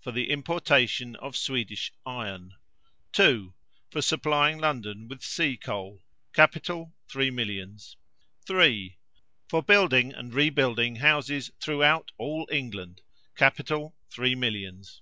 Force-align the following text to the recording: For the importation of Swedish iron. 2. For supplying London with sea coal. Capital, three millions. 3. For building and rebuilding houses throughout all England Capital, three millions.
For 0.00 0.10
the 0.10 0.30
importation 0.30 1.14
of 1.14 1.36
Swedish 1.36 1.92
iron. 2.04 2.54
2. 3.12 3.54
For 3.92 4.02
supplying 4.02 4.58
London 4.58 5.06
with 5.06 5.22
sea 5.22 5.56
coal. 5.56 6.02
Capital, 6.32 6.96
three 7.08 7.30
millions. 7.30 7.96
3. 8.44 8.98
For 9.48 9.62
building 9.62 10.12
and 10.12 10.34
rebuilding 10.34 10.96
houses 10.96 11.52
throughout 11.60 12.10
all 12.18 12.48
England 12.50 13.02
Capital, 13.36 13.94
three 14.10 14.34
millions. 14.34 15.00